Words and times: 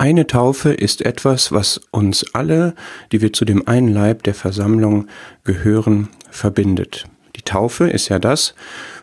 Eine 0.00 0.28
Taufe 0.28 0.72
ist 0.72 1.02
etwas, 1.02 1.50
was 1.50 1.80
uns 1.90 2.32
alle, 2.32 2.76
die 3.10 3.20
wir 3.20 3.32
zu 3.32 3.44
dem 3.44 3.66
einen 3.66 3.88
Leib 3.88 4.22
der 4.22 4.34
Versammlung 4.34 5.08
gehören, 5.42 6.08
verbindet. 6.30 7.06
Die 7.34 7.42
Taufe 7.42 7.90
ist 7.90 8.08
ja 8.08 8.20
das, 8.20 8.54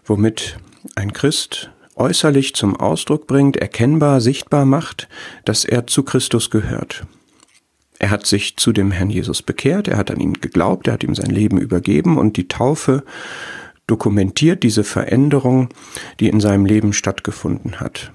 womit 0.06 0.58
ein 0.96 1.12
Christ 1.12 1.70
äußerlich 1.98 2.56
zum 2.56 2.78
Ausdruck 2.78 3.28
bringt, 3.28 3.58
erkennbar, 3.58 4.22
sichtbar 4.22 4.64
macht, 4.64 5.10
dass 5.44 5.66
er 5.66 5.86
zu 5.86 6.04
Christus 6.04 6.50
gehört. 6.50 7.06
Er 8.00 8.10
hat 8.10 8.26
sich 8.26 8.56
zu 8.56 8.72
dem 8.72 8.92
Herrn 8.92 9.10
Jesus 9.10 9.42
bekehrt, 9.42 9.90
er 9.90 9.98
hat 9.98 10.12
an 10.12 10.22
ihn 10.22 10.36
geglaubt, 10.36 10.88
er 10.88 10.94
hat 10.94 11.04
ihm 11.04 11.16
sein 11.16 11.30
Leben 11.30 11.58
übergeben 11.58 12.18
und 12.18 12.38
die 12.38 12.48
Taufe 12.48 13.04
dokumentiert 13.86 14.64
diese 14.64 14.86
Veränderung, 14.86 15.68
die 16.22 16.30
in 16.30 16.40
seinem 16.40 16.66
Leben 16.66 16.94
stattgefunden 16.94 17.82
hat. 17.82 18.14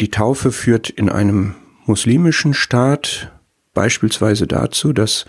Die 0.00 0.10
Taufe 0.10 0.52
führt 0.52 0.90
in 0.90 1.08
einem 1.08 1.54
muslimischen 1.84 2.54
Staat 2.54 3.32
beispielsweise 3.74 4.46
dazu, 4.46 4.92
dass 4.92 5.26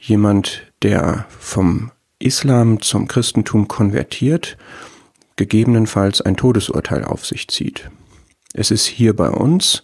jemand, 0.00 0.72
der 0.82 1.26
vom 1.38 1.90
Islam 2.18 2.80
zum 2.80 3.08
Christentum 3.08 3.66
konvertiert, 3.66 4.56
gegebenenfalls 5.36 6.20
ein 6.20 6.36
Todesurteil 6.36 7.04
auf 7.04 7.26
sich 7.26 7.48
zieht. 7.48 7.90
Es 8.54 8.70
ist 8.70 8.86
hier 8.86 9.16
bei 9.16 9.28
uns 9.28 9.82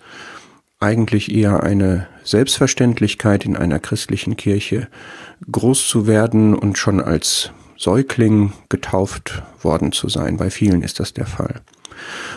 eigentlich 0.78 1.34
eher 1.34 1.64
eine 1.64 2.06
Selbstverständlichkeit 2.22 3.44
in 3.44 3.56
einer 3.56 3.80
christlichen 3.80 4.36
Kirche, 4.36 4.88
groß 5.50 5.88
zu 5.88 6.06
werden 6.06 6.54
und 6.54 6.78
schon 6.78 7.00
als 7.00 7.50
Säugling 7.76 8.52
getauft 8.68 9.42
worden 9.62 9.90
zu 9.92 10.08
sein. 10.08 10.36
Bei 10.36 10.50
vielen 10.50 10.82
ist 10.82 11.00
das 11.00 11.12
der 11.12 11.26
Fall. 11.26 11.60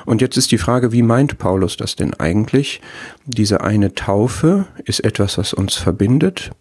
Und 0.05 0.21
jetzt 0.21 0.37
ist 0.37 0.51
die 0.51 0.57
Frage, 0.57 0.91
wie 0.91 1.03
meint 1.03 1.37
Paulus 1.37 1.77
das 1.77 1.95
denn 1.95 2.13
eigentlich? 2.13 2.81
Diese 3.25 3.61
eine 3.61 3.93
Taufe 3.95 4.67
ist 4.85 5.01
etwas, 5.01 5.37
was 5.37 5.53
uns 5.53 5.75
verbindet, 5.75 6.51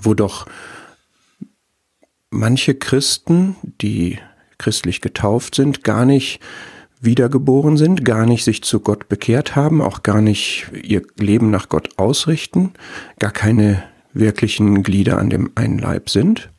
wo 0.00 0.14
doch 0.14 0.46
manche 2.30 2.74
Christen, 2.74 3.56
die 3.80 4.18
christlich 4.58 5.00
getauft 5.00 5.54
sind, 5.54 5.84
gar 5.84 6.04
nicht 6.04 6.40
wiedergeboren 7.00 7.76
sind, 7.76 8.04
gar 8.04 8.26
nicht 8.26 8.44
sich 8.44 8.62
zu 8.62 8.80
Gott 8.80 9.08
bekehrt 9.08 9.54
haben, 9.54 9.82
auch 9.82 10.02
gar 10.02 10.20
nicht 10.20 10.66
ihr 10.82 11.02
Leben 11.16 11.50
nach 11.50 11.68
Gott 11.68 11.98
ausrichten, 11.98 12.72
gar 13.18 13.32
keine 13.32 13.82
wirklichen 14.12 14.82
Glieder 14.82 15.18
an 15.18 15.30
dem 15.30 15.50
einen 15.54 15.78
Leib 15.78 16.10
sind? 16.10 16.50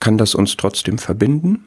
Kann 0.00 0.18
das 0.18 0.34
uns 0.34 0.56
trotzdem 0.56 0.98
verbinden? 0.98 1.64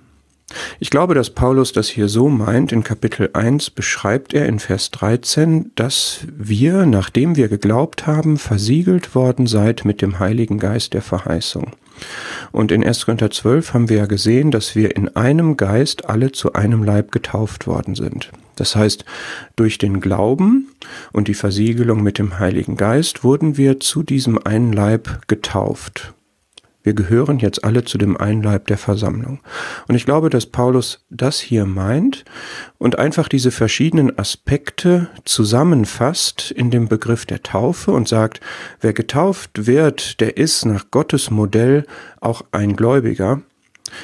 Ich 0.79 0.89
glaube, 0.89 1.13
dass 1.13 1.31
Paulus 1.31 1.73
das 1.73 1.89
hier 1.89 2.07
so 2.07 2.29
meint. 2.29 2.71
In 2.71 2.83
Kapitel 2.83 3.29
1 3.33 3.69
beschreibt 3.71 4.33
er 4.33 4.45
in 4.45 4.59
Vers 4.59 4.91
13, 4.91 5.71
dass 5.75 6.19
wir, 6.37 6.85
nachdem 6.85 7.35
wir 7.35 7.49
geglaubt 7.49 8.07
haben, 8.07 8.37
versiegelt 8.37 9.13
worden 9.13 9.47
seid 9.47 9.85
mit 9.85 10.01
dem 10.01 10.19
Heiligen 10.19 10.57
Geist 10.59 10.93
der 10.93 11.01
Verheißung. 11.01 11.71
Und 12.51 12.71
in 12.71 12.83
1. 12.83 13.05
Korinther 13.05 13.31
12 13.31 13.73
haben 13.73 13.89
wir 13.89 13.97
ja 13.97 14.05
gesehen, 14.05 14.51
dass 14.51 14.75
wir 14.75 14.95
in 14.95 15.15
einem 15.15 15.57
Geist 15.57 16.09
alle 16.09 16.31
zu 16.31 16.53
einem 16.53 16.83
Leib 16.83 17.11
getauft 17.11 17.67
worden 17.67 17.95
sind. 17.95 18.31
Das 18.55 18.75
heißt, 18.75 19.03
durch 19.55 19.77
den 19.77 19.99
Glauben 19.99 20.69
und 21.11 21.27
die 21.27 21.33
Versiegelung 21.33 22.03
mit 22.03 22.19
dem 22.19 22.39
Heiligen 22.39 22.77
Geist 22.77 23.23
wurden 23.23 23.57
wir 23.57 23.79
zu 23.79 24.03
diesem 24.03 24.37
einen 24.43 24.73
Leib 24.73 25.27
getauft. 25.27 26.13
Wir 26.87 26.93
gehören 26.93 27.39
jetzt 27.39 27.65
alle 27.65 27.83
zu 27.83 27.97
dem 27.97 28.15
einen 28.15 28.41
Leib 28.41 28.67
der 28.67 28.77
Versammlung. 28.77 29.41
Und 29.89 29.95
ich 29.95 30.05
glaube, 30.05 30.29
dass 30.29 30.45
Paulus 30.45 31.05
das 31.09 31.37
hier 31.37 31.65
meint 31.65 32.23
und 32.77 32.97
einfach 32.97 33.27
diese 33.27 33.51
verschiedenen 33.51 34.17
Aspekte 34.17 35.09
zusammenfasst 35.25 36.49
in 36.49 36.71
dem 36.71 36.87
Begriff 36.87 37.25
der 37.25 37.43
Taufe 37.43 37.91
und 37.91 38.07
sagt, 38.07 38.39
wer 38.79 38.93
getauft 38.93 39.67
wird, 39.67 40.21
der 40.21 40.37
ist 40.37 40.63
nach 40.65 40.89
Gottes 40.89 41.29
Modell 41.29 41.85
auch 42.21 42.45
ein 42.51 42.77
Gläubiger. 42.77 43.41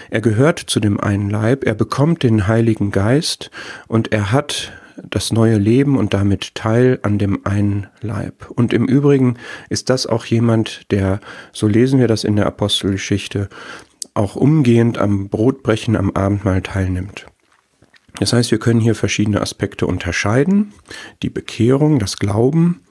Er 0.10 0.20
gehört 0.20 0.60
zu 0.60 0.82
dem 0.82 1.00
einen 1.00 1.30
Leib, 1.30 1.64
er 1.64 1.76
bekommt 1.76 2.22
den 2.22 2.48
Heiligen 2.48 2.92
Geist 2.92 3.50
und 3.88 4.12
er 4.12 4.34
hat 4.34 4.74
das 5.10 5.32
neue 5.32 5.58
Leben 5.58 5.98
und 5.98 6.14
damit 6.14 6.56
Teil 6.56 7.00
an 7.04 7.18
dem 7.18 7.46
einen 7.46 7.88
Leib. 8.02 8.50
Und 8.50 8.74
im 8.74 8.86
Übrigen 8.86 9.38
ist 9.70 9.90
das 9.90 10.06
auch 10.08 10.26
jemand, 10.26 10.92
der, 10.92 11.20
so 11.52 11.68
lesen 11.68 12.00
wir 12.00 12.08
das 12.08 12.24
in 12.24 12.36
der 12.36 12.46
Apostelgeschichte, 12.46 13.50
auch 14.14 14.36
umgehend 14.36 14.98
am 14.98 15.30
Brotbrechen 15.30 15.96
am 15.96 16.12
Abendmahl 16.12 16.62
teilnimmt. 16.62 17.26
Das 18.20 18.34
heißt, 18.34 18.52
wir 18.52 18.60
können 18.60 18.80
hier 18.80 18.96
verschiedene 18.96 19.42
Aspekte 19.42 19.88
unterscheiden. 19.88 20.74
Die 21.24 21.32
Bekehrung, 21.32 21.98
das 22.00 22.18
Glauben, 22.18 22.82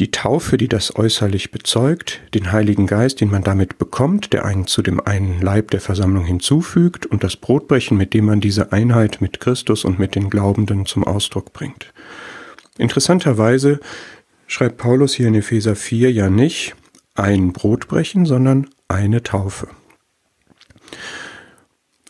die 0.00 0.10
Taufe, 0.10 0.56
die 0.56 0.68
das 0.68 0.96
äußerlich 0.96 1.50
bezeugt, 1.50 2.20
den 2.34 2.52
Heiligen 2.52 2.86
Geist, 2.86 3.20
den 3.20 3.30
man 3.30 3.44
damit 3.44 3.76
bekommt, 3.76 4.32
der 4.32 4.46
einen 4.46 4.66
zu 4.66 4.80
dem 4.80 4.98
einen 4.98 5.42
Leib 5.42 5.70
der 5.70 5.80
Versammlung 5.82 6.24
hinzufügt 6.24 7.04
und 7.04 7.22
das 7.22 7.36
Brotbrechen, 7.36 7.98
mit 7.98 8.14
dem 8.14 8.24
man 8.24 8.40
diese 8.40 8.72
Einheit 8.72 9.20
mit 9.20 9.40
Christus 9.40 9.84
und 9.84 9.98
mit 9.98 10.14
den 10.14 10.30
Glaubenden 10.30 10.86
zum 10.86 11.04
Ausdruck 11.04 11.52
bringt. 11.52 11.92
Interessanterweise 12.78 13.78
schreibt 14.46 14.78
Paulus 14.78 15.12
hier 15.14 15.28
in 15.28 15.34
Epheser 15.34 15.76
4 15.76 16.10
ja 16.10 16.30
nicht 16.30 16.74
ein 17.14 17.52
Brotbrechen, 17.52 18.24
sondern 18.24 18.70
eine 18.88 19.22
Taufe. 19.22 19.68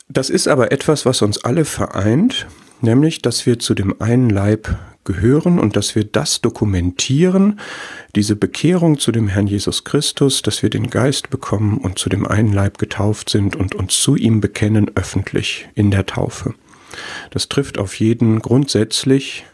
Das 0.07 0.29
ist 0.29 0.47
aber 0.47 0.71
etwas, 0.71 1.05
was 1.05 1.21
uns 1.21 1.43
alle 1.43 1.65
vereint, 1.65 2.47
nämlich 2.79 3.21
dass 3.21 3.45
wir 3.45 3.59
zu 3.59 3.73
dem 3.73 4.01
einen 4.01 4.29
Leib 4.29 4.77
gehören 5.03 5.59
und 5.59 5.75
dass 5.75 5.95
wir 5.95 6.03
das 6.03 6.41
dokumentieren, 6.41 7.59
diese 8.15 8.35
Bekehrung 8.35 8.99
zu 8.99 9.11
dem 9.11 9.27
Herrn 9.27 9.47
Jesus 9.47 9.83
Christus, 9.83 10.41
dass 10.41 10.63
wir 10.63 10.69
den 10.69 10.89
Geist 10.89 11.29
bekommen 11.29 11.77
und 11.77 11.97
zu 11.99 12.09
dem 12.09 12.27
einen 12.27 12.53
Leib 12.53 12.77
getauft 12.77 13.29
sind 13.29 13.55
und 13.55 13.75
uns 13.75 13.99
zu 13.99 14.15
ihm 14.15 14.41
bekennen 14.41 14.91
öffentlich 14.95 15.67
in 15.75 15.91
der 15.91 16.05
Taufe. 16.05 16.53
Das 17.31 17.49
trifft 17.49 17.77
auf 17.77 17.95
jeden 17.99 18.39
grundsätzlich 18.39 19.45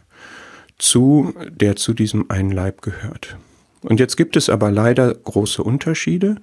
zu, 0.78 1.34
der 1.50 1.76
zu 1.76 1.94
diesem 1.94 2.30
einen 2.30 2.52
Leib 2.52 2.82
gehört. 2.82 3.38
Und 3.82 4.00
jetzt 4.00 4.18
gibt 4.18 4.36
es 4.36 4.50
aber 4.50 4.72
leider 4.72 5.14
große 5.14 5.64
Unterschiede. 5.64 6.38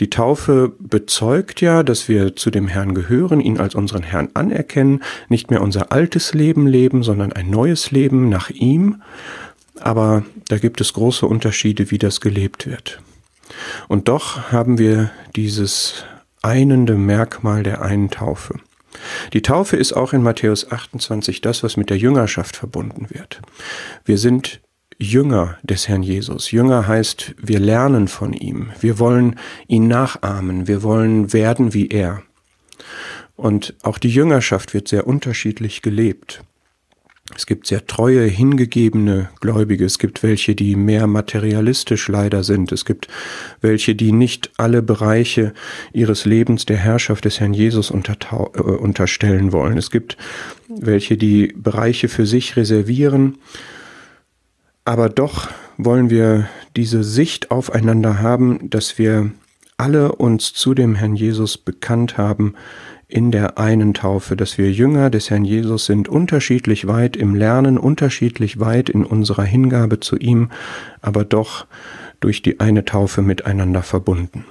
Die 0.00 0.10
Taufe 0.10 0.72
bezeugt 0.78 1.60
ja, 1.60 1.82
dass 1.82 2.08
wir 2.08 2.34
zu 2.36 2.50
dem 2.50 2.68
Herrn 2.68 2.94
gehören, 2.94 3.40
ihn 3.40 3.58
als 3.58 3.74
unseren 3.74 4.02
Herrn 4.02 4.30
anerkennen, 4.34 5.02
nicht 5.28 5.50
mehr 5.50 5.62
unser 5.62 5.92
altes 5.92 6.34
Leben 6.34 6.66
leben, 6.66 7.02
sondern 7.02 7.32
ein 7.32 7.48
neues 7.48 7.90
Leben 7.90 8.28
nach 8.28 8.50
ihm. 8.50 9.02
Aber 9.78 10.24
da 10.48 10.58
gibt 10.58 10.80
es 10.80 10.92
große 10.92 11.26
Unterschiede, 11.26 11.90
wie 11.90 11.98
das 11.98 12.20
gelebt 12.20 12.66
wird. 12.66 13.00
Und 13.88 14.08
doch 14.08 14.52
haben 14.52 14.78
wir 14.78 15.10
dieses 15.36 16.04
einende 16.42 16.94
Merkmal 16.94 17.62
der 17.62 17.82
einen 17.82 18.10
Taufe. 18.10 18.56
Die 19.32 19.42
Taufe 19.42 19.76
ist 19.76 19.92
auch 19.92 20.12
in 20.12 20.22
Matthäus 20.22 20.70
28 20.70 21.40
das, 21.40 21.62
was 21.62 21.76
mit 21.76 21.90
der 21.90 21.98
Jüngerschaft 21.98 22.56
verbunden 22.56 23.06
wird. 23.10 23.40
Wir 24.04 24.18
sind 24.18 24.60
Jünger 25.00 25.56
des 25.62 25.88
Herrn 25.88 26.02
Jesus. 26.02 26.50
Jünger 26.50 26.86
heißt, 26.86 27.34
wir 27.40 27.58
lernen 27.58 28.06
von 28.06 28.34
ihm. 28.34 28.70
Wir 28.80 28.98
wollen 28.98 29.36
ihn 29.66 29.88
nachahmen. 29.88 30.68
Wir 30.68 30.82
wollen 30.82 31.32
werden 31.32 31.72
wie 31.72 31.88
er. 31.88 32.22
Und 33.34 33.74
auch 33.82 33.96
die 33.96 34.10
Jüngerschaft 34.10 34.74
wird 34.74 34.88
sehr 34.88 35.06
unterschiedlich 35.06 35.80
gelebt. 35.80 36.42
Es 37.34 37.46
gibt 37.46 37.66
sehr 37.66 37.86
treue, 37.86 38.26
hingegebene 38.26 39.30
Gläubige. 39.40 39.86
Es 39.86 39.98
gibt 39.98 40.22
welche, 40.22 40.54
die 40.54 40.76
mehr 40.76 41.06
materialistisch 41.06 42.08
leider 42.08 42.44
sind. 42.44 42.70
Es 42.70 42.84
gibt 42.84 43.08
welche, 43.62 43.94
die 43.94 44.12
nicht 44.12 44.50
alle 44.58 44.82
Bereiche 44.82 45.54
ihres 45.94 46.26
Lebens 46.26 46.66
der 46.66 46.76
Herrschaft 46.76 47.24
des 47.24 47.40
Herrn 47.40 47.54
Jesus 47.54 47.90
äh, 47.90 48.34
unterstellen 48.34 49.52
wollen. 49.52 49.78
Es 49.78 49.90
gibt 49.90 50.18
welche, 50.68 51.16
die 51.16 51.54
Bereiche 51.56 52.08
für 52.08 52.26
sich 52.26 52.56
reservieren 52.56 53.38
aber 54.90 55.08
doch 55.08 55.48
wollen 55.78 56.10
wir 56.10 56.48
diese 56.74 57.04
Sicht 57.04 57.52
aufeinander 57.52 58.18
haben, 58.18 58.68
dass 58.70 58.98
wir 58.98 59.30
alle 59.76 60.16
uns 60.16 60.52
zu 60.52 60.74
dem 60.74 60.96
Herrn 60.96 61.14
Jesus 61.14 61.58
bekannt 61.58 62.18
haben 62.18 62.54
in 63.06 63.30
der 63.30 63.56
einen 63.56 63.94
Taufe, 63.94 64.34
dass 64.34 64.58
wir 64.58 64.72
Jünger 64.72 65.08
des 65.08 65.30
Herrn 65.30 65.44
Jesus 65.44 65.86
sind, 65.86 66.08
unterschiedlich 66.08 66.88
weit 66.88 67.16
im 67.16 67.36
Lernen, 67.36 67.78
unterschiedlich 67.78 68.58
weit 68.58 68.90
in 68.90 69.04
unserer 69.04 69.44
Hingabe 69.44 70.00
zu 70.00 70.16
ihm, 70.16 70.50
aber 71.00 71.24
doch 71.24 71.66
durch 72.18 72.42
die 72.42 72.58
eine 72.58 72.84
Taufe 72.84 73.22
miteinander 73.22 73.84
verbunden. 73.84 74.44